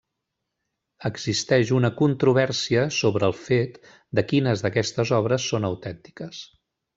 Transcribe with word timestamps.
Existeix 1.09 1.73
una 1.79 1.91
controvèrsia 1.99 2.85
sobre 3.01 3.29
el 3.29 3.35
fet 3.45 3.77
de 4.21 4.25
quines 4.33 4.65
d'aquestes 4.67 5.13
obres 5.23 5.47
són 5.53 5.71
autèntiques. 5.75 6.43